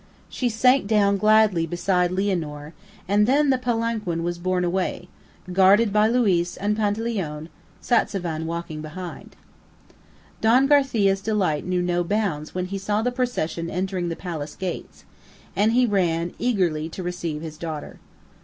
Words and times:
She 0.29 0.49
sank 0.49 0.87
down 0.87 1.17
gladly 1.17 1.67
beside 1.67 2.09
Lianor, 2.09 2.73
and 3.07 3.27
then 3.27 3.51
the 3.51 3.57
palanquin 3.59 4.23
was 4.23 4.39
borne 4.39 4.63
away, 4.65 5.09
guarded 5.53 5.93
by 5.93 6.07
Luiz 6.07 6.57
and 6.57 6.75
Panteleone, 6.75 7.49
Satzavan 7.83 8.47
walking 8.47 8.81
behind. 8.81 9.35
Don 10.41 10.65
Garcia's 10.65 11.21
delight 11.21 11.67
knew 11.67 11.83
no 11.83 12.03
bounds 12.03 12.55
when 12.55 12.65
he 12.65 12.79
saw 12.79 13.03
the 13.03 13.11
procession 13.11 13.69
entering 13.69 14.09
the 14.09 14.15
palace 14.15 14.55
gates, 14.55 15.05
and 15.55 15.71
he 15.73 15.85
ran 15.85 16.33
eagerly 16.39 16.89
to 16.89 17.03
receive 17.03 17.43
his 17.43 17.59
daughter. 17.59 17.99